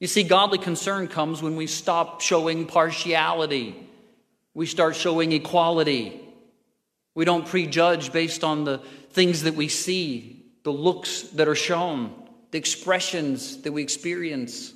[0.00, 3.88] You see, godly concern comes when we stop showing partiality.
[4.54, 6.20] We start showing equality.
[7.14, 8.78] We don't prejudge based on the
[9.10, 12.12] things that we see, the looks that are shown,
[12.50, 14.72] the expressions that we experience.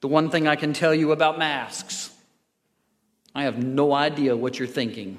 [0.00, 2.10] The one thing I can tell you about masks
[3.34, 5.18] I have no idea what you're thinking.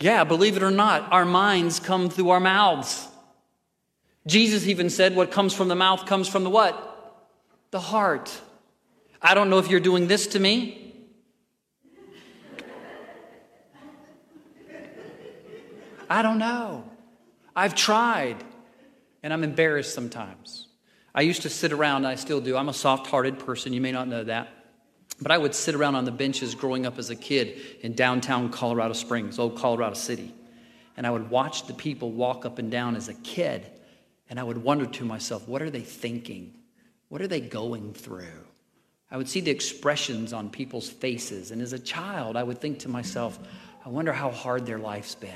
[0.00, 3.06] Yeah, believe it or not, our minds come through our mouths.
[4.26, 7.22] Jesus even said, What comes from the mouth comes from the what?
[7.70, 8.30] The heart.
[9.26, 10.94] I don't know if you're doing this to me.
[16.10, 16.84] I don't know.
[17.56, 18.44] I've tried,
[19.22, 20.68] and I'm embarrassed sometimes.
[21.14, 22.54] I used to sit around, I still do.
[22.54, 23.72] I'm a soft hearted person.
[23.72, 24.48] You may not know that.
[25.22, 28.50] But I would sit around on the benches growing up as a kid in downtown
[28.50, 30.34] Colorado Springs, old Colorado City.
[30.98, 33.70] And I would watch the people walk up and down as a kid.
[34.28, 36.52] And I would wonder to myself, what are they thinking?
[37.08, 38.44] What are they going through?
[39.14, 41.52] I would see the expressions on people's faces.
[41.52, 43.38] And as a child, I would think to myself,
[43.86, 45.30] I wonder how hard their life's been.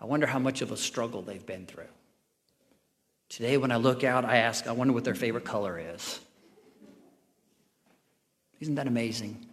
[0.00, 1.90] I wonder how much of a struggle they've been through.
[3.28, 6.20] Today, when I look out, I ask, I wonder what their favorite color is.
[8.60, 9.44] Isn't that amazing?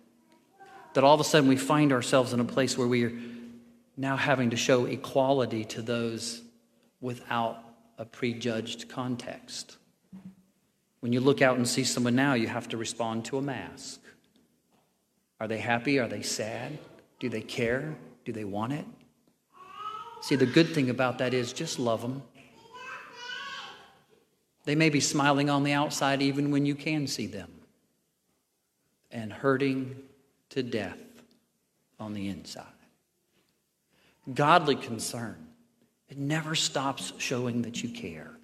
[0.93, 3.13] That all of a sudden we find ourselves in a place where we are
[3.97, 6.41] now having to show equality to those
[7.01, 7.61] without
[7.97, 9.75] a prejudged context.
[10.99, 14.01] When you look out and see someone now, you have to respond to a mask.
[15.39, 15.99] Are they happy?
[15.99, 16.77] Are they sad?
[17.19, 17.95] Do they care?
[18.25, 18.85] Do they want it?
[20.21, 22.21] See, the good thing about that is just love them.
[24.65, 27.49] They may be smiling on the outside even when you can see them
[29.09, 29.95] and hurting
[30.49, 30.99] to death
[31.99, 32.65] on the inside.
[34.33, 35.47] Godly concern,
[36.09, 38.38] it never stops showing that you care.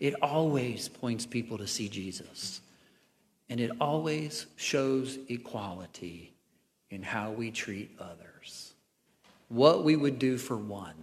[0.00, 2.62] It always points people to see Jesus.
[3.50, 6.32] And it always shows equality
[6.88, 8.72] in how we treat others.
[9.48, 10.94] What we would do for one,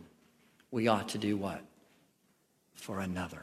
[0.72, 1.62] we ought to do what?
[2.74, 3.42] For another.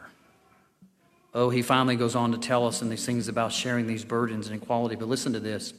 [1.34, 4.48] Oh, he finally goes on to tell us in these things about sharing these burdens
[4.48, 4.96] and equality.
[4.96, 5.74] But listen to this.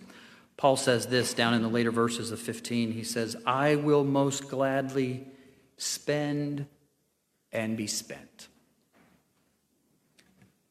[0.58, 2.92] Paul says this down in the later verses of 15.
[2.92, 5.26] He says, I will most gladly
[5.78, 6.68] spend
[7.52, 8.48] and be spent.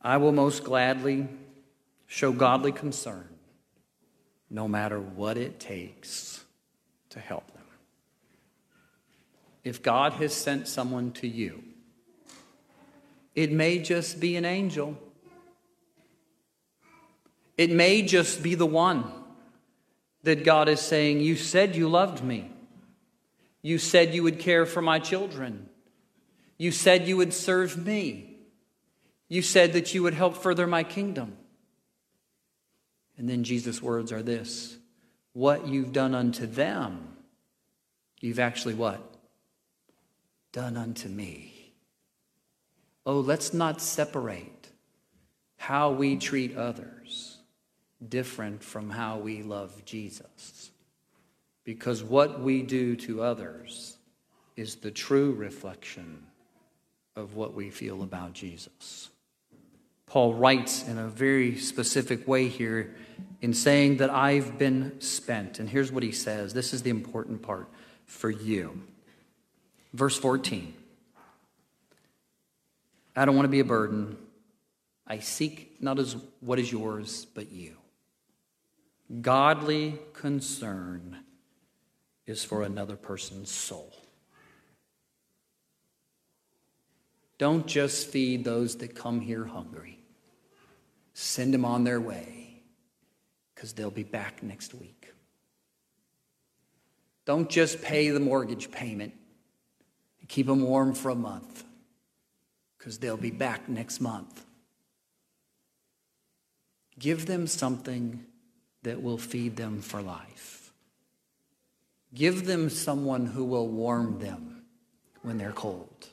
[0.04, 1.26] I will most gladly
[2.06, 3.26] show godly concern
[4.50, 6.44] no matter what it takes
[7.08, 7.62] to help them.
[9.64, 11.64] If God has sent someone to you,
[13.34, 14.98] it may just be an angel.
[17.56, 19.04] It may just be the one
[20.22, 22.50] that God is saying, You said you loved me.
[23.62, 25.70] You said you would care for my children.
[26.58, 28.33] You said you would serve me.
[29.28, 31.36] You said that you would help further my kingdom.
[33.16, 34.76] And then Jesus' words are this
[35.32, 37.16] What you've done unto them,
[38.20, 39.00] you've actually what?
[40.52, 41.72] Done unto me.
[43.06, 44.68] Oh, let's not separate
[45.56, 47.38] how we treat others
[48.08, 50.70] different from how we love Jesus.
[51.64, 53.96] Because what we do to others
[54.56, 56.22] is the true reflection
[57.16, 59.10] of what we feel about Jesus.
[60.14, 62.94] Paul writes in a very specific way here
[63.42, 65.58] in saying that I've been spent.
[65.58, 67.68] And here's what he says this is the important part
[68.06, 68.80] for you.
[69.92, 70.72] Verse 14
[73.16, 74.16] I don't want to be a burden.
[75.04, 77.74] I seek not as what is yours, but you.
[79.20, 81.24] Godly concern
[82.24, 83.92] is for another person's soul.
[87.36, 89.93] Don't just feed those that come here hungry.
[91.14, 92.60] Send them on their way
[93.54, 95.12] because they'll be back next week.
[97.24, 99.14] Don't just pay the mortgage payment
[100.20, 101.64] and keep them warm for a month
[102.76, 104.44] because they'll be back next month.
[106.98, 108.24] Give them something
[108.82, 110.72] that will feed them for life.
[112.12, 114.64] Give them someone who will warm them
[115.22, 116.08] when they're cold.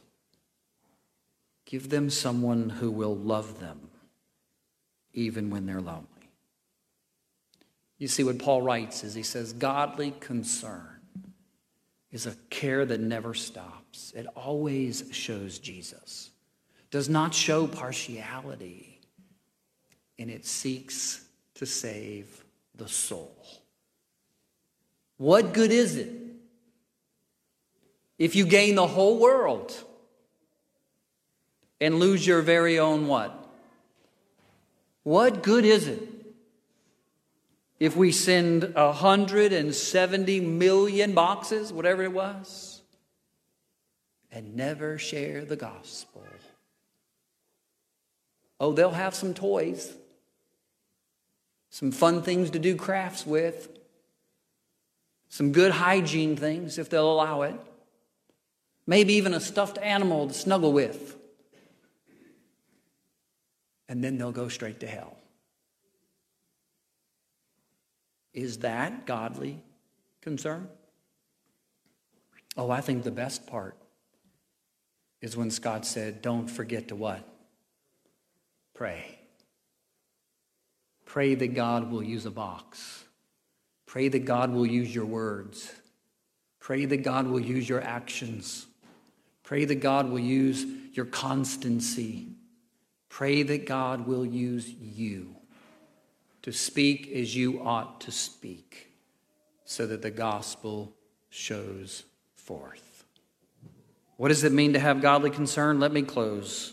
[1.66, 3.91] Give them someone who will love them
[5.14, 6.07] even when they're lonely.
[7.97, 10.88] You see, what Paul writes is he says, Godly concern
[12.12, 16.32] is a care that never stops, it always shows Jesus,
[16.89, 18.99] does not show partiality,
[20.20, 21.24] and it seeks
[21.55, 22.43] to save
[22.76, 23.36] the soul.
[25.18, 26.09] What good is it
[28.18, 29.74] if you gain the whole world
[31.80, 33.41] and lose your very own what?
[35.04, 36.08] What good is it
[37.80, 42.82] if we send 170 million boxes, whatever it was,
[44.32, 46.24] and never share the gospel?
[48.60, 49.95] Oh, they'll have some toys
[51.72, 53.70] some fun things to do crafts with,
[55.30, 57.56] some good hygiene things if they'll allow it,
[58.86, 61.16] maybe even a stuffed animal to snuggle with.
[63.92, 65.18] And then they'll go straight to hell.
[68.34, 69.62] Is that godly
[70.22, 70.70] concern?
[72.56, 73.76] Oh, I think the best part
[75.20, 77.28] is when Scott said, Don't forget to what?
[78.74, 79.20] Pray.
[81.04, 83.04] Pray that God will use a box.
[83.88, 85.70] Pray that God will use your words.
[86.62, 88.68] Pray that God will use your actions.
[89.44, 92.30] Pray that God will use your constancy.
[93.12, 95.36] Pray that God will use you
[96.43, 98.88] to speak as you ought to speak
[99.66, 100.93] so that the gospel
[101.30, 102.03] shows
[102.36, 103.03] forth.
[104.16, 105.82] What does it mean to have godly concern?
[105.82, 106.72] Let me close.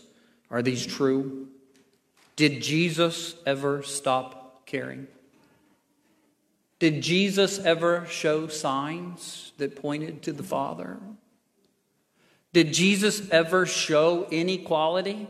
[0.49, 1.49] Are these true?
[2.37, 5.07] Did Jesus ever stop caring?
[6.79, 10.99] Did Jesus ever show signs that pointed to the Father?
[12.53, 15.27] Did Jesus ever show inequality?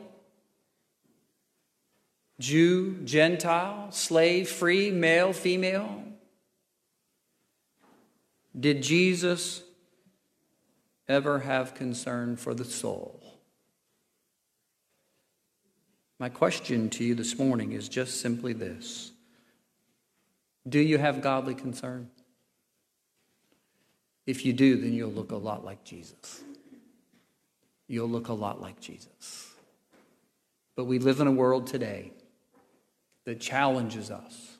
[2.39, 6.03] Jew, Gentile, slave, free, male, female?
[8.57, 9.61] Did Jesus
[11.07, 13.21] ever have concern for the soul?
[16.17, 19.11] My question to you this morning is just simply this
[20.67, 22.09] Do you have godly concern?
[24.25, 26.43] If you do, then you'll look a lot like Jesus.
[27.87, 29.51] You'll look a lot like Jesus.
[30.75, 32.11] But we live in a world today
[33.29, 34.57] that challenges us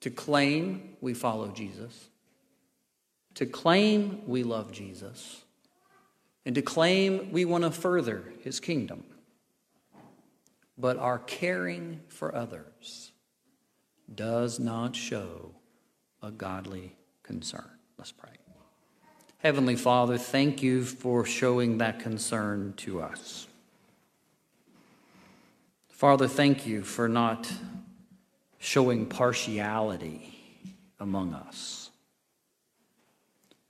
[0.00, 2.08] to claim we follow Jesus,
[3.34, 5.44] to claim we love Jesus,
[6.44, 9.04] and to claim we want to further his kingdom
[10.78, 13.10] but our caring for others
[14.14, 15.50] does not show
[16.22, 16.94] a godly
[17.24, 17.68] concern.
[17.98, 18.30] Let's pray.
[19.38, 23.46] Heavenly Father, thank you for showing that concern to us.
[25.88, 27.52] Father, thank you for not
[28.58, 30.34] showing partiality
[31.00, 31.90] among us.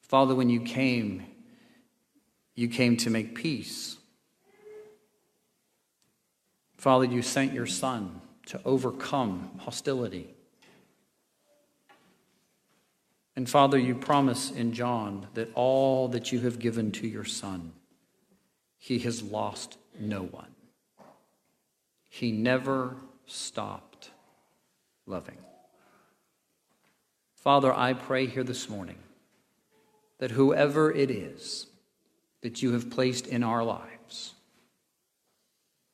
[0.01, 1.25] Father, when you came,
[2.55, 3.97] you came to make peace.
[6.77, 10.35] Father, you sent your Son to overcome hostility.
[13.37, 17.73] And Father, you promise in John that all that you have given to your Son,
[18.79, 20.55] he has lost no one.
[22.09, 23.88] He never stopped
[25.09, 25.39] loving.
[27.35, 28.99] Father, I pray here this morning
[30.19, 31.67] that whoever it is
[32.43, 34.35] that you have placed in our lives,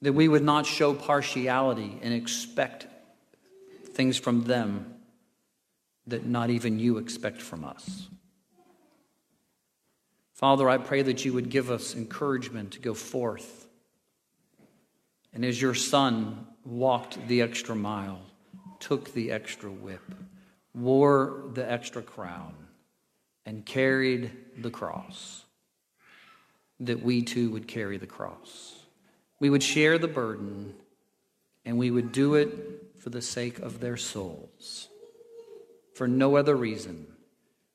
[0.02, 2.86] that we would not show partiality and expect
[3.86, 4.94] things from them
[6.06, 8.08] that not even you expect from us.
[10.34, 13.66] Father, I pray that you would give us encouragement to go forth.
[15.32, 18.20] And as your son walked the extra mile,
[18.84, 20.14] took the extra whip,
[20.74, 22.52] wore the extra crown,
[23.46, 25.44] and carried the cross,
[26.80, 28.74] that we too would carry the cross.
[29.40, 30.74] We would share the burden,
[31.64, 34.88] and we would do it for the sake of their souls,
[35.94, 37.06] for no other reason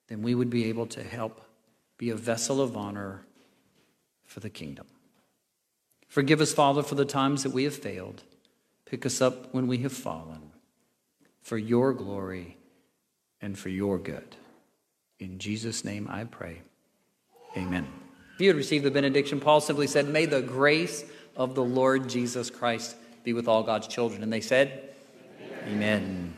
[0.09, 1.41] than we would be able to help
[1.97, 3.25] be a vessel of honor
[4.25, 4.85] for the kingdom.
[6.07, 8.21] Forgive us, Father, for the times that we have failed.
[8.85, 10.48] Pick us up when we have fallen
[11.49, 12.55] for your glory
[13.41, 14.35] and for your good.
[15.17, 16.61] In Jesus' name I pray.
[17.57, 17.87] Amen.
[18.35, 21.03] If you had received the benediction, Paul simply said, May the grace
[21.35, 24.21] of the Lord Jesus Christ be with all God's children.
[24.21, 24.93] And they said,
[25.65, 25.73] Amen.
[25.73, 26.37] Amen.